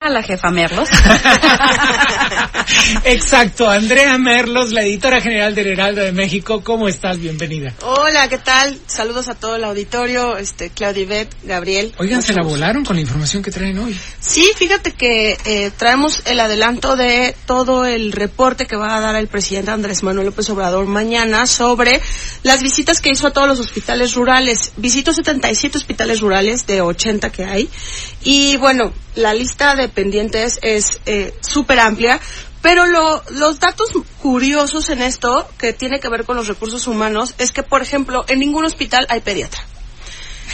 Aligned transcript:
A 0.00 0.10
la 0.10 0.22
jefa 0.22 0.52
Merlos. 0.52 0.88
Exacto, 3.04 3.68
Andrea 3.68 4.16
Merlos, 4.16 4.70
la 4.70 4.82
editora 4.82 5.20
general 5.20 5.56
del 5.56 5.66
Heraldo 5.66 6.02
de 6.02 6.12
México. 6.12 6.62
¿Cómo 6.62 6.86
estás? 6.86 7.18
Bienvenida. 7.18 7.74
Hola, 7.82 8.28
¿qué 8.28 8.38
tal? 8.38 8.78
Saludos 8.86 9.28
a 9.28 9.34
todo 9.34 9.56
el 9.56 9.64
auditorio, 9.64 10.36
este, 10.36 10.70
Claudia 10.70 11.02
Ivette, 11.02 11.34
Gabriel. 11.42 11.92
Oigan, 11.98 12.22
se 12.22 12.32
la 12.32 12.44
volaron 12.44 12.84
con 12.84 12.94
la 12.94 13.02
información 13.02 13.42
que 13.42 13.50
traen 13.50 13.76
hoy. 13.76 13.98
Sí, 14.20 14.48
fíjate 14.54 14.92
que 14.92 15.36
eh, 15.44 15.72
traemos 15.76 16.22
el 16.26 16.38
adelanto 16.38 16.94
de 16.94 17.34
todo 17.46 17.84
el 17.84 18.12
reporte 18.12 18.66
que 18.66 18.76
va 18.76 18.98
a 18.98 19.00
dar 19.00 19.16
el 19.16 19.26
presidente 19.26 19.72
Andrés 19.72 20.04
Manuel 20.04 20.26
López 20.26 20.48
Obrador 20.50 20.86
mañana 20.86 21.44
sobre 21.46 22.00
las 22.44 22.62
visitas 22.62 23.00
que 23.00 23.10
hizo 23.10 23.26
a 23.26 23.32
todos 23.32 23.48
los 23.48 23.58
hospitales 23.58 24.14
rurales. 24.14 24.74
Visitó 24.76 25.12
77 25.12 25.76
hospitales 25.76 26.20
rurales 26.20 26.68
de 26.68 26.82
80 26.82 27.30
que 27.30 27.46
hay. 27.46 27.68
Y 28.22 28.56
bueno, 28.58 28.92
la 29.18 29.34
lista 29.34 29.74
de 29.74 29.88
pendientes 29.88 30.58
es 30.62 31.00
eh, 31.06 31.34
súper 31.40 31.80
amplia. 31.80 32.20
Pero 32.62 32.86
lo, 32.86 33.22
los 33.30 33.60
datos 33.60 33.90
curiosos 34.20 34.88
en 34.90 35.02
esto, 35.02 35.48
que 35.58 35.72
tiene 35.72 36.00
que 36.00 36.08
ver 36.08 36.24
con 36.24 36.36
los 36.36 36.48
recursos 36.48 36.86
humanos, 36.88 37.34
es 37.38 37.52
que, 37.52 37.62
por 37.62 37.82
ejemplo, 37.82 38.24
en 38.28 38.40
ningún 38.40 38.64
hospital 38.64 39.06
hay 39.08 39.20
pediatra. 39.20 39.60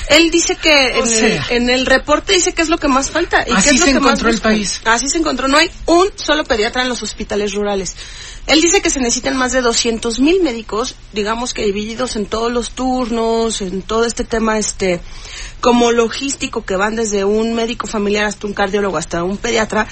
Él 0.08 0.30
dice 0.30 0.56
que 0.56 0.98
en, 0.98 1.06
sea. 1.06 1.46
el, 1.50 1.62
en 1.62 1.70
el 1.70 1.86
reporte 1.86 2.32
dice 2.32 2.52
que 2.52 2.62
es 2.62 2.68
lo 2.68 2.78
que 2.78 2.88
más 2.88 3.10
falta. 3.10 3.44
¿Y 3.48 3.52
Así 3.52 3.70
qué 3.70 3.74
es 3.74 3.80
lo 3.80 3.86
se 3.86 3.92
que 3.92 4.00
más 4.00 4.08
encontró 4.08 4.28
el 4.28 4.34
buscan? 4.36 4.52
país. 4.52 4.80
Así 4.84 5.08
se 5.08 5.18
encontró. 5.18 5.48
No 5.48 5.56
hay 5.56 5.70
un 5.86 6.08
solo 6.16 6.44
pediatra 6.44 6.82
en 6.82 6.88
los 6.88 7.02
hospitales 7.02 7.52
rurales. 7.52 7.94
Él 8.46 8.60
dice 8.60 8.82
que 8.82 8.90
se 8.90 9.00
necesitan 9.00 9.36
más 9.38 9.52
de 9.52 9.62
200 9.62 10.20
mil 10.20 10.42
médicos, 10.42 10.96
digamos 11.14 11.54
que 11.54 11.64
divididos 11.64 12.16
en 12.16 12.26
todos 12.26 12.52
los 12.52 12.72
turnos, 12.72 13.62
en 13.62 13.80
todo 13.80 14.04
este 14.04 14.24
tema 14.24 14.58
este 14.58 15.00
como 15.60 15.92
logístico 15.92 16.62
que 16.64 16.76
van 16.76 16.94
desde 16.94 17.24
un 17.24 17.54
médico 17.54 17.86
familiar 17.86 18.26
hasta 18.26 18.46
un 18.46 18.52
cardiólogo 18.52 18.98
hasta 18.98 19.24
un 19.24 19.38
pediatra 19.38 19.86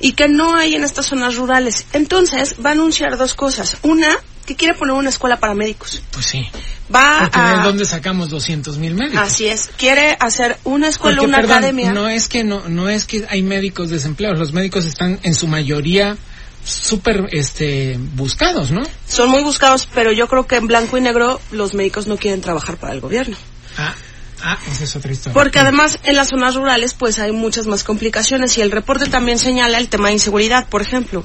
y 0.00 0.14
que 0.14 0.26
no 0.26 0.56
hay 0.56 0.74
en 0.74 0.82
estas 0.82 1.06
zonas 1.06 1.36
rurales. 1.36 1.86
Entonces 1.92 2.56
va 2.64 2.70
a 2.70 2.72
anunciar 2.72 3.16
dos 3.16 3.34
cosas. 3.34 3.76
Una, 3.82 4.18
que 4.44 4.56
quiere 4.56 4.74
poner 4.74 4.94
una 4.94 5.10
escuela 5.10 5.38
para 5.38 5.54
médicos. 5.54 6.02
Pues 6.12 6.26
sí. 6.26 6.48
Va 6.94 7.20
Porque 7.20 7.38
a... 7.38 7.56
de 7.56 7.62
dónde 7.62 7.84
sacamos 7.84 8.28
200 8.28 8.78
mil 8.78 8.94
médicos. 8.94 9.22
Así 9.22 9.46
es. 9.46 9.70
Quiere 9.76 10.16
hacer 10.20 10.58
una 10.64 10.88
escuela, 10.88 11.18
Porque, 11.18 11.28
una 11.28 11.38
perdón, 11.38 11.58
academia. 11.58 11.92
No 11.92 12.08
es 12.08 12.28
que 12.28 12.44
no, 12.44 12.68
no 12.68 12.88
es 12.88 13.06
que 13.06 13.26
hay 13.28 13.42
médicos 13.42 13.90
desempleados. 13.90 14.38
Los 14.38 14.52
médicos 14.52 14.84
están 14.84 15.18
en 15.22 15.34
su 15.34 15.46
mayoría 15.46 16.16
súper 16.64 17.28
este 17.32 17.98
buscados, 18.14 18.70
¿no? 18.70 18.82
Son 19.08 19.30
muy 19.30 19.42
buscados, 19.42 19.88
pero 19.92 20.12
yo 20.12 20.28
creo 20.28 20.46
que 20.46 20.56
en 20.56 20.66
blanco 20.66 20.96
y 20.96 21.00
negro 21.00 21.40
los 21.50 21.74
médicos 21.74 22.06
no 22.06 22.16
quieren 22.16 22.40
trabajar 22.40 22.76
para 22.76 22.92
el 22.92 23.00
gobierno. 23.00 23.36
Ah, 23.76 23.94
ah, 24.42 24.58
esa 24.70 24.84
es 24.84 24.96
otra 24.96 25.12
historia. 25.12 25.34
Porque 25.34 25.58
además 25.58 25.98
en 26.04 26.16
las 26.16 26.28
zonas 26.28 26.54
rurales 26.54 26.94
pues 26.94 27.18
hay 27.18 27.32
muchas 27.32 27.66
más 27.66 27.84
complicaciones 27.84 28.56
y 28.58 28.60
el 28.60 28.70
reporte 28.70 29.06
también 29.06 29.38
señala 29.38 29.78
el 29.78 29.88
tema 29.88 30.08
de 30.08 30.14
inseguridad, 30.14 30.68
por 30.68 30.82
ejemplo. 30.82 31.24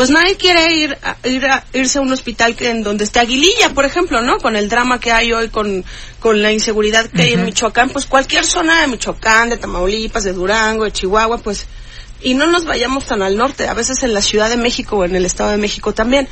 Pues 0.00 0.08
nadie 0.08 0.38
quiere 0.38 0.74
ir 0.76 0.96
a, 1.02 1.28
ir 1.28 1.44
a- 1.44 1.62
irse 1.74 1.98
a 1.98 2.00
un 2.00 2.10
hospital 2.10 2.56
que, 2.56 2.70
en 2.70 2.82
donde 2.82 3.04
esté 3.04 3.20
Aguililla, 3.20 3.74
por 3.74 3.84
ejemplo, 3.84 4.22
¿no? 4.22 4.38
Con 4.38 4.56
el 4.56 4.70
drama 4.70 4.98
que 4.98 5.12
hay 5.12 5.30
hoy 5.34 5.50
con, 5.50 5.84
con 6.20 6.40
la 6.40 6.50
inseguridad 6.52 7.04
que 7.10 7.20
hay 7.20 7.32
en 7.34 7.44
Michoacán, 7.44 7.90
pues 7.90 8.06
cualquier 8.06 8.46
zona 8.46 8.80
de 8.80 8.86
Michoacán, 8.86 9.50
de 9.50 9.58
Tamaulipas, 9.58 10.24
de 10.24 10.32
Durango, 10.32 10.84
de 10.84 10.92
Chihuahua, 10.92 11.36
pues 11.36 11.66
y 12.22 12.32
no 12.32 12.46
nos 12.46 12.64
vayamos 12.64 13.04
tan 13.04 13.20
al 13.20 13.36
norte, 13.36 13.68
a 13.68 13.74
veces 13.74 14.02
en 14.02 14.14
la 14.14 14.22
Ciudad 14.22 14.48
de 14.48 14.56
México 14.56 14.96
o 14.96 15.04
en 15.04 15.14
el 15.16 15.26
Estado 15.26 15.50
de 15.50 15.58
México 15.58 15.92
también. 15.92 16.26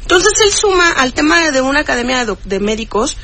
Entonces 0.00 0.32
él 0.42 0.50
suma 0.54 0.90
al 0.92 1.12
tema 1.12 1.50
de 1.50 1.60
una 1.60 1.80
academia 1.80 2.24
de, 2.24 2.36
de 2.46 2.58
médicos, 2.58 3.18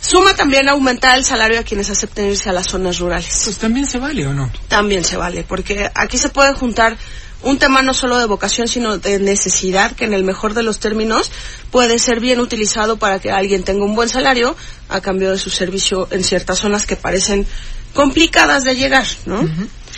suma 0.00 0.34
también 0.34 0.68
aumentar 0.68 1.16
el 1.16 1.24
salario 1.24 1.60
a 1.60 1.62
quienes 1.62 1.88
acepten 1.88 2.30
irse 2.30 2.50
a 2.50 2.52
las 2.52 2.66
zonas 2.66 2.98
rurales. 2.98 3.42
Pues 3.44 3.58
también 3.58 3.86
se 3.86 4.00
vale, 4.00 4.26
¿o 4.26 4.34
no? 4.34 4.50
También 4.66 5.04
se 5.04 5.16
vale, 5.16 5.44
porque 5.48 5.88
aquí 5.94 6.18
se 6.18 6.30
puede 6.30 6.52
juntar 6.54 6.96
un 7.44 7.58
tema 7.58 7.82
no 7.82 7.94
solo 7.94 8.18
de 8.18 8.26
vocación, 8.26 8.68
sino 8.68 8.98
de 8.98 9.18
necesidad, 9.20 9.92
que 9.92 10.04
en 10.04 10.14
el 10.14 10.24
mejor 10.24 10.54
de 10.54 10.62
los 10.62 10.80
términos 10.80 11.30
puede 11.70 11.98
ser 11.98 12.20
bien 12.20 12.40
utilizado 12.40 12.96
para 12.96 13.18
que 13.20 13.30
alguien 13.30 13.62
tenga 13.62 13.84
un 13.84 13.94
buen 13.94 14.08
salario 14.08 14.56
a 14.88 15.00
cambio 15.00 15.30
de 15.30 15.38
su 15.38 15.50
servicio 15.50 16.08
en 16.10 16.24
ciertas 16.24 16.58
zonas 16.58 16.86
que 16.86 16.96
parecen 16.96 17.46
complicadas 17.92 18.64
de 18.64 18.74
llegar, 18.76 19.06
¿no? 19.26 19.40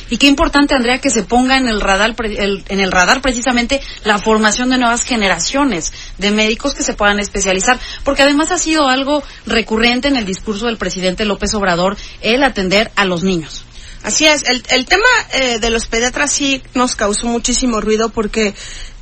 Y 0.08 0.18
qué 0.18 0.28
importante, 0.28 0.74
Andrea, 0.74 1.00
que 1.00 1.10
se 1.10 1.24
ponga 1.24 1.56
en 1.56 1.66
el 1.66 1.80
radar, 1.80 2.14
el- 2.22 2.62
en 2.68 2.78
el 2.80 2.92
radar 2.92 3.20
precisamente 3.22 3.80
la 4.04 4.18
formación 4.18 4.70
de 4.70 4.78
nuevas 4.78 5.02
generaciones 5.02 5.92
de 6.18 6.30
médicos 6.30 6.74
que 6.74 6.84
se 6.84 6.92
puedan 6.94 7.18
especializar, 7.18 7.80
porque 8.04 8.22
además 8.22 8.52
ha 8.52 8.58
sido 8.58 8.88
algo 8.88 9.24
recurrente 9.46 10.06
en 10.08 10.16
el 10.16 10.24
discurso 10.24 10.66
del 10.66 10.76
presidente 10.76 11.24
López 11.24 11.54
Obrador 11.54 11.96
el 12.20 12.44
atender 12.44 12.92
a 12.94 13.04
los 13.04 13.24
niños. 13.24 13.64
Así 14.06 14.24
es, 14.24 14.44
el, 14.44 14.62
el 14.70 14.86
tema 14.86 15.04
eh, 15.32 15.58
de 15.58 15.68
los 15.68 15.88
pediatras 15.88 16.30
sí 16.30 16.62
nos 16.74 16.94
causó 16.94 17.26
muchísimo 17.26 17.80
ruido 17.80 18.08
porque 18.08 18.54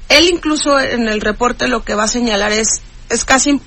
él 0.08 0.30
incluso 0.30 0.80
en 0.80 1.08
el 1.08 1.20
reporte 1.20 1.68
lo 1.68 1.84
que 1.84 1.94
va 1.94 2.04
a 2.04 2.08
señalar 2.08 2.52
es, 2.52 2.80
es 3.10 3.26
casi 3.26 3.60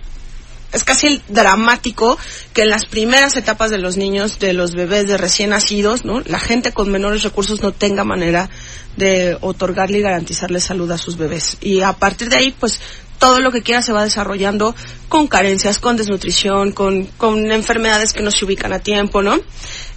es 0.73 0.83
casi 0.83 1.21
dramático 1.27 2.17
que 2.53 2.63
en 2.63 2.71
las 2.71 2.85
primeras 2.85 3.37
etapas 3.37 3.69
de 3.69 3.77
los 3.77 3.97
niños, 3.97 4.39
de 4.39 4.53
los 4.53 4.73
bebés 4.73 5.07
de 5.07 5.15
recién 5.17 5.51
nacidos, 5.51 6.05
¿no? 6.05 6.21
La 6.21 6.39
gente 6.39 6.73
con 6.73 6.91
menores 6.91 7.21
recursos 7.21 7.61
no 7.61 7.71
tenga 7.71 8.03
manera 8.03 8.49
de 8.95 9.37
otorgarle 9.39 9.99
y 9.99 10.01
garantizarle 10.01 10.59
salud 10.59 10.89
a 10.89 10.97
sus 10.97 11.17
bebés. 11.17 11.57
Y 11.61 11.81
a 11.81 11.93
partir 11.93 12.29
de 12.29 12.37
ahí, 12.37 12.55
pues, 12.59 12.81
todo 13.19 13.39
lo 13.39 13.51
que 13.51 13.61
quiera 13.61 13.81
se 13.81 13.93
va 13.93 14.03
desarrollando 14.03 14.75
con 15.09 15.27
carencias, 15.27 15.79
con 15.79 15.97
desnutrición, 15.97 16.71
con, 16.71 17.05
con 17.05 17.51
enfermedades 17.51 18.13
que 18.13 18.23
no 18.23 18.31
se 18.31 18.45
ubican 18.45 18.73
a 18.73 18.79
tiempo, 18.79 19.21
¿no? 19.21 19.39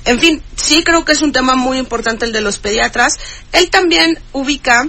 En 0.04 0.18
fin, 0.18 0.42
sí 0.56 0.82
creo 0.82 1.04
que 1.04 1.12
es 1.12 1.22
un 1.22 1.32
tema 1.32 1.56
muy 1.56 1.78
importante 1.78 2.24
el 2.24 2.32
de 2.32 2.40
los 2.40 2.58
pediatras. 2.58 3.14
Él 3.52 3.70
también 3.70 4.18
ubica 4.32 4.88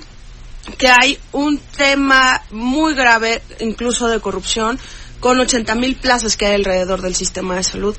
que 0.77 0.87
hay 0.87 1.17
un 1.31 1.57
tema 1.57 2.41
muy 2.51 2.93
grave, 2.93 3.41
incluso 3.59 4.07
de 4.07 4.19
corrupción, 4.19 4.79
con 5.19 5.39
80 5.39 5.75
mil 5.75 5.95
plazas 5.95 6.37
que 6.37 6.45
hay 6.45 6.55
alrededor 6.55 7.01
del 7.01 7.15
sistema 7.15 7.55
de 7.55 7.63
salud. 7.63 7.95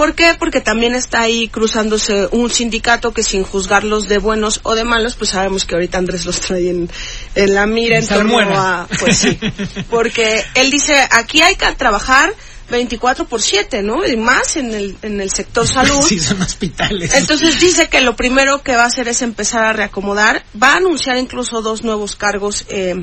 ¿Por 0.00 0.14
qué? 0.14 0.34
Porque 0.38 0.62
también 0.62 0.94
está 0.94 1.20
ahí 1.20 1.48
cruzándose 1.48 2.26
un 2.30 2.48
sindicato 2.50 3.12
que 3.12 3.22
sin 3.22 3.44
juzgarlos 3.44 4.08
de 4.08 4.16
buenos 4.16 4.60
o 4.62 4.74
de 4.74 4.82
malos, 4.82 5.14
pues 5.14 5.28
sabemos 5.28 5.66
que 5.66 5.74
ahorita 5.74 5.98
Andrés 5.98 6.24
los 6.24 6.40
trae 6.40 6.70
en, 6.70 6.90
en 7.34 7.54
la 7.54 7.66
mira 7.66 7.98
en 7.98 8.08
torno 8.08 8.38
a... 8.38 8.88
Pues 8.98 9.18
sí, 9.18 9.38
porque 9.90 10.42
él 10.54 10.70
dice, 10.70 10.94
aquí 11.10 11.42
hay 11.42 11.54
que 11.54 11.66
trabajar 11.72 12.32
24 12.70 13.26
por 13.26 13.42
7, 13.42 13.82
¿no? 13.82 14.06
Y 14.06 14.16
más 14.16 14.56
en 14.56 14.72
el, 14.72 14.96
en 15.02 15.20
el 15.20 15.30
sector 15.30 15.66
salud. 15.68 16.00
Sí, 16.00 16.18
son 16.18 16.40
hospitales. 16.40 17.14
Entonces 17.14 17.60
dice 17.60 17.90
que 17.90 18.00
lo 18.00 18.16
primero 18.16 18.62
que 18.62 18.76
va 18.76 18.84
a 18.84 18.86
hacer 18.86 19.06
es 19.06 19.20
empezar 19.20 19.64
a 19.64 19.74
reacomodar. 19.74 20.46
Va 20.60 20.72
a 20.72 20.76
anunciar 20.76 21.18
incluso 21.18 21.60
dos 21.60 21.84
nuevos 21.84 22.16
cargos 22.16 22.64
eh, 22.70 22.94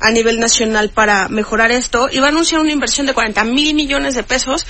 a 0.00 0.10
nivel 0.10 0.40
nacional 0.40 0.88
para 0.88 1.28
mejorar 1.28 1.70
esto 1.70 2.08
y 2.10 2.18
va 2.18 2.26
a 2.26 2.30
anunciar 2.30 2.62
una 2.62 2.72
inversión 2.72 3.06
de 3.06 3.12
40 3.12 3.44
mil 3.44 3.74
millones 3.74 4.14
de 4.14 4.22
pesos 4.22 4.64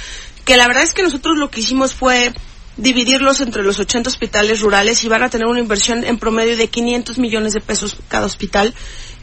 que 0.45 0.57
la 0.57 0.67
verdad 0.67 0.83
es 0.83 0.93
que 0.95 1.03
nosotros 1.03 1.37
lo 1.39 1.51
que 1.51 1.61
hicimos 1.61 1.95
fue 1.95 2.33
dividirlos 2.77 3.41
entre 3.41 3.63
los 3.63 3.79
80 3.79 4.09
hospitales 4.09 4.61
rurales 4.61 5.05
y 5.05 5.09
van 5.09 5.23
a 5.23 5.29
tener 5.29 5.47
una 5.47 5.61
inversión 5.61 6.05
en 6.05 6.19
promedio 6.19 6.57
de 6.57 6.69
500 6.69 7.19
millones 7.19 7.53
de 7.53 7.61
pesos 7.61 7.97
cada 8.09 8.25
hospital 8.27 8.75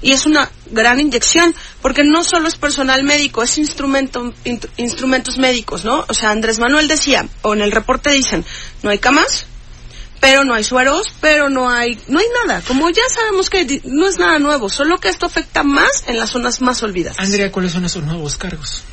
y 0.02 0.12
es 0.12 0.28
una 0.28 0.52
gran 0.70 1.00
inyección 1.00 1.56
porque 1.82 2.04
no 2.04 2.24
solo 2.24 2.48
es 2.48 2.56
personal 2.56 3.04
médico, 3.04 3.42
es 3.42 3.58
instrumento, 3.58 4.32
in- 4.44 4.60
instrumentos 4.78 5.38
médicos, 5.40 5.86
¿no? 5.86 6.06
O 6.08 6.14
sea, 6.14 6.30
Andrés 6.32 6.60
Manuel 6.60 6.88
decía, 6.88 7.28
o 7.42 7.54
en 7.56 7.62
el 7.62 7.72
reporte 7.72 8.12
dicen, 8.12 8.46
no 8.84 8.92
hay 8.92 9.00
camas, 9.00 9.48
pero 10.20 10.44
no 10.44 10.54
hay 10.54 10.64
sueros, 10.64 11.08
pero 11.20 11.50
no 11.50 11.70
hay, 11.70 11.98
no 12.10 12.20
hay 12.20 12.26
nada. 12.46 12.62
Como 12.68 12.90
ya 12.92 13.02
sabemos 13.10 13.50
que 13.50 13.82
no 13.86 14.08
es 14.08 14.20
nada 14.20 14.38
nuevo, 14.38 14.70
solo 14.70 14.98
que 15.00 15.10
esto 15.10 15.26
afecta 15.26 15.64
más 15.64 16.04
en 16.06 16.18
las 16.20 16.30
zonas 16.30 16.62
más 16.62 16.84
olvidadas. 16.84 17.18
Andrea, 17.20 17.52
¿cuáles 17.52 17.72
son 17.72 17.86
esos 17.86 18.04
nuevos 18.04 18.38
cargos? 18.38 18.84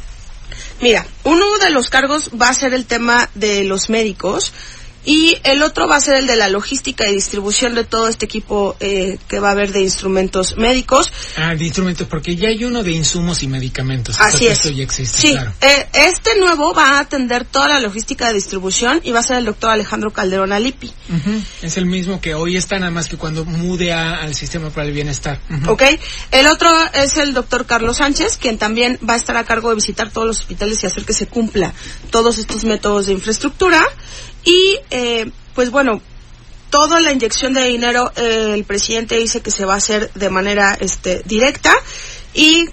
Mira, 0.84 1.06
uno 1.22 1.56
de 1.56 1.70
los 1.70 1.88
cargos 1.88 2.28
va 2.38 2.50
a 2.50 2.54
ser 2.54 2.74
el 2.74 2.84
tema 2.84 3.30
de 3.34 3.64
los 3.64 3.88
médicos 3.88 4.52
Y 5.06 5.36
el 5.44 5.62
otro 5.62 5.86
va 5.86 5.96
a 5.96 6.00
ser 6.00 6.14
el 6.14 6.26
de 6.26 6.36
la 6.36 6.48
logística 6.48 7.08
y 7.10 7.14
distribución 7.14 7.74
de 7.74 7.84
todo 7.84 8.08
este 8.08 8.24
equipo 8.24 8.76
eh, 8.80 9.18
que 9.28 9.38
va 9.38 9.48
a 9.48 9.52
haber 9.52 9.72
de 9.72 9.80
instrumentos 9.82 10.56
médicos. 10.56 11.12
Ah, 11.36 11.54
de 11.54 11.64
instrumentos, 11.64 12.06
porque 12.08 12.36
ya 12.36 12.48
hay 12.48 12.64
uno 12.64 12.82
de 12.82 12.92
insumos 12.92 13.42
y 13.42 13.48
medicamentos. 13.48 14.16
Así 14.20 14.46
es. 14.46 14.52
Esto 14.58 14.70
ya 14.70 14.82
existe, 14.84 15.20
sí, 15.20 15.30
claro. 15.32 15.52
eh, 15.60 15.86
este 15.92 16.38
nuevo 16.38 16.72
va 16.72 16.96
a 16.96 17.00
atender 17.00 17.44
toda 17.44 17.68
la 17.68 17.80
logística 17.80 18.28
de 18.28 18.34
distribución 18.34 19.00
y 19.04 19.12
va 19.12 19.20
a 19.20 19.22
ser 19.22 19.36
el 19.36 19.44
doctor 19.44 19.70
Alejandro 19.70 20.10
Calderón 20.12 20.52
Alipi. 20.52 20.86
Ujú, 21.10 21.42
Es 21.62 21.76
el 21.76 21.86
mismo 21.86 22.20
que 22.20 22.34
hoy 22.34 22.56
está, 22.56 22.78
nada 22.78 22.90
más 22.90 23.08
que 23.08 23.16
cuando 23.16 23.44
mude 23.44 23.92
a- 23.92 24.22
al 24.22 24.34
sistema 24.34 24.70
para 24.70 24.86
el 24.86 24.92
bienestar. 24.94 25.38
Ujú. 25.50 25.72
¿Ok? 25.72 25.82
El 26.30 26.46
otro 26.46 26.70
es 26.94 27.16
el 27.18 27.34
doctor 27.34 27.66
Carlos 27.66 27.98
Sánchez, 27.98 28.38
quien 28.40 28.56
también 28.58 28.98
va 29.08 29.14
a 29.14 29.16
estar 29.16 29.36
a 29.36 29.44
cargo 29.44 29.68
de 29.68 29.74
visitar 29.76 30.10
todos 30.10 30.26
los 30.26 30.38
hospitales 30.40 30.82
y 30.82 30.86
hacer 30.86 31.04
que 31.04 31.12
se 31.12 31.26
cumpla 31.26 31.72
todos 32.10 32.38
estos 32.38 32.64
métodos 32.64 33.06
de 33.06 33.12
infraestructura. 33.12 33.84
Y, 34.44 34.78
eh, 34.90 35.30
pues 35.54 35.70
bueno, 35.70 36.00
toda 36.70 37.00
la 37.00 37.12
inyección 37.12 37.54
de 37.54 37.64
dinero, 37.64 38.12
eh, 38.16 38.52
el 38.54 38.64
presidente 38.64 39.16
dice 39.16 39.40
que 39.40 39.50
se 39.50 39.64
va 39.64 39.74
a 39.74 39.76
hacer 39.76 40.10
de 40.14 40.28
manera 40.30 40.76
este, 40.80 41.22
directa 41.24 41.72
y 42.34 42.68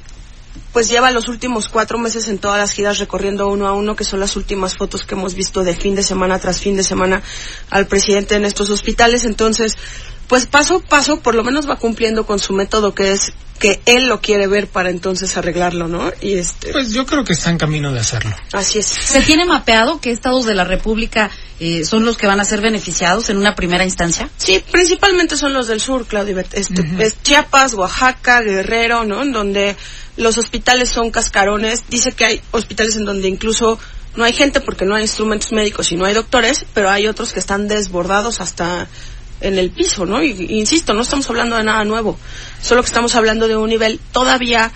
pues 0.73 0.89
lleva 0.89 1.11
los 1.11 1.27
últimos 1.27 1.67
cuatro 1.67 1.97
meses 1.97 2.27
en 2.27 2.37
todas 2.37 2.57
las 2.57 2.71
giras 2.71 2.97
recorriendo 2.97 3.47
uno 3.49 3.67
a 3.67 3.73
uno, 3.73 3.95
que 3.95 4.03
son 4.03 4.19
las 4.19 4.35
últimas 4.35 4.75
fotos 4.75 5.03
que 5.03 5.15
hemos 5.15 5.35
visto 5.35 5.63
de 5.63 5.75
fin 5.75 5.95
de 5.95 6.03
semana 6.03 6.39
tras 6.39 6.59
fin 6.59 6.75
de 6.75 6.83
semana 6.83 7.21
al 7.69 7.87
presidente 7.87 8.35
en 8.35 8.45
estos 8.45 8.69
hospitales. 8.69 9.23
Entonces, 9.25 9.77
pues 10.31 10.45
paso 10.45 10.77
a 10.77 10.79
paso, 10.79 11.19
por 11.19 11.35
lo 11.35 11.43
menos 11.43 11.69
va 11.69 11.75
cumpliendo 11.75 12.25
con 12.25 12.39
su 12.39 12.53
método, 12.53 12.95
que 12.95 13.11
es 13.11 13.33
que 13.59 13.81
él 13.85 14.07
lo 14.07 14.21
quiere 14.21 14.47
ver 14.47 14.67
para 14.67 14.89
entonces 14.89 15.35
arreglarlo, 15.35 15.89
¿no? 15.89 16.09
Y 16.21 16.35
este, 16.35 16.71
Pues 16.71 16.93
yo 16.93 17.05
creo 17.05 17.25
que 17.25 17.33
está 17.33 17.49
en 17.49 17.57
camino 17.57 17.91
de 17.91 17.99
hacerlo. 17.99 18.33
así 18.53 18.79
es. 18.79 18.85
¿Se 18.85 19.21
tiene 19.23 19.45
mapeado 19.45 19.99
qué 19.99 20.09
estados 20.09 20.45
de 20.45 20.55
la 20.55 20.63
República 20.63 21.29
eh, 21.59 21.83
son 21.83 22.05
los 22.05 22.17
que 22.17 22.27
van 22.27 22.39
a 22.39 22.45
ser 22.45 22.61
beneficiados 22.61 23.29
en 23.29 23.35
una 23.35 23.55
primera 23.55 23.83
instancia? 23.83 24.29
Sí, 24.37 24.63
principalmente 24.71 25.35
son 25.35 25.51
los 25.51 25.67
del 25.67 25.81
sur, 25.81 26.05
Claudio. 26.05 26.39
Este, 26.53 26.81
es 26.99 27.21
Chiapas, 27.21 27.73
Oaxaca, 27.73 28.39
Guerrero, 28.39 29.03
¿no? 29.03 29.23
En 29.23 29.33
donde 29.33 29.75
los 30.15 30.37
hospitales 30.37 30.87
son 30.87 31.11
cascarones. 31.11 31.83
Dice 31.89 32.13
que 32.13 32.23
hay 32.23 32.41
hospitales 32.51 32.95
en 32.95 33.03
donde 33.03 33.27
incluso 33.27 33.77
no 34.15 34.23
hay 34.23 34.31
gente 34.31 34.61
porque 34.61 34.85
no 34.85 34.95
hay 34.95 35.01
instrumentos 35.01 35.51
médicos 35.51 35.91
y 35.91 35.97
no 35.97 36.05
hay 36.05 36.13
doctores, 36.13 36.65
pero 36.73 36.89
hay 36.89 37.07
otros 37.07 37.33
que 37.33 37.41
están 37.41 37.67
desbordados 37.67 38.39
hasta 38.39 38.87
en 39.41 39.57
el 39.57 39.71
piso, 39.71 40.05
¿no? 40.05 40.23
Y, 40.23 40.29
insisto, 40.49 40.93
no 40.93 41.01
estamos 41.01 41.29
hablando 41.29 41.57
de 41.57 41.63
nada 41.63 41.83
nuevo, 41.83 42.17
solo 42.61 42.81
que 42.81 42.87
estamos 42.87 43.15
hablando 43.15 43.47
de 43.47 43.55
un 43.55 43.69
nivel 43.69 43.99
todavía 44.11 44.71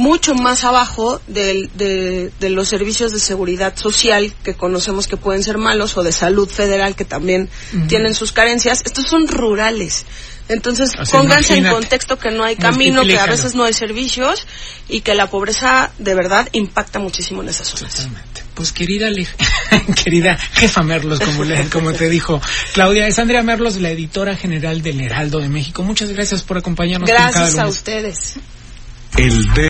mucho 0.00 0.34
más 0.34 0.64
abajo 0.64 1.20
del- 1.26 1.68
de, 1.74 2.30
de 2.40 2.48
los 2.50 2.68
servicios 2.68 3.12
de 3.12 3.20
seguridad 3.20 3.76
social 3.76 4.32
que 4.42 4.54
conocemos 4.54 5.06
que 5.06 5.18
pueden 5.18 5.42
ser 5.44 5.58
malos 5.58 5.96
o 5.98 6.02
de 6.02 6.10
salud 6.12 6.48
federal 6.48 6.96
que 6.96 7.04
también 7.04 7.50
tienen 7.86 8.14
sus 8.14 8.32
carencias. 8.32 8.80
Estos 8.86 9.06
son 9.08 9.28
rurales. 9.28 10.06
Entonces, 10.48 10.90
O 10.98 11.04
sea, 11.04 11.20
pónganse 11.20 11.56
en 11.58 11.68
contexto 11.68 12.18
que 12.18 12.30
no 12.30 12.42
hay 12.44 12.56
camino, 12.56 13.02
que 13.04 13.18
a 13.18 13.26
veces 13.26 13.54
no 13.54 13.62
hay 13.64 13.72
servicios 13.74 14.46
y 14.88 15.02
que 15.02 15.14
la 15.14 15.28
pobreza 15.28 15.92
de 15.98 16.14
verdad 16.14 16.48
impacta 16.52 16.98
muchísimo 16.98 17.42
en 17.42 17.50
esas 17.50 17.68
zonas. 17.68 17.94
Totalmente. 17.94 18.42
Pues 18.54 18.72
querida, 18.72 19.10
Le- 19.10 19.28
querida 20.02 20.36
jefa 20.54 20.82
Merlos, 20.82 21.20
como, 21.20 21.44
le- 21.44 21.68
como 21.68 21.92
te 21.92 22.08
dijo 22.08 22.40
Claudia, 22.72 23.06
es 23.06 23.18
Andrea 23.18 23.42
Merlos, 23.42 23.76
la 23.76 23.90
editora 23.90 24.34
general 24.34 24.82
del 24.82 25.00
Heraldo 25.02 25.38
de 25.40 25.48
México. 25.48 25.82
Muchas 25.84 26.10
gracias 26.10 26.42
por 26.42 26.56
acompañarnos. 26.58 27.08
como 27.08 27.18
cada 27.18 27.30
Gracias 27.32 27.58
a 27.58 27.68
ustedes. 27.68 28.34
El 29.16 29.52
de 29.54 29.69